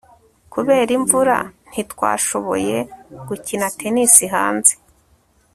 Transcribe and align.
kubera 0.53 0.91
imvura, 0.99 1.37
ntitwashoboye 1.69 2.77
gukina 3.27 3.67
tennis 3.79 4.15
hanze 4.33 4.73